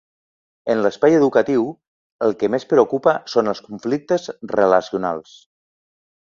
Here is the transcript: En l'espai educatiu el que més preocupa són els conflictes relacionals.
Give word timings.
En 0.75 0.79
l'espai 0.85 1.17
educatiu 1.17 1.67
el 2.27 2.33
que 2.39 2.49
més 2.53 2.65
preocupa 2.71 3.13
són 3.35 3.53
els 3.53 3.61
conflictes 3.67 4.27
relacionals. 4.57 5.37